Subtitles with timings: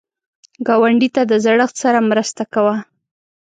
[0.67, 2.75] ګاونډي ته د زړښت سره مرسته کوه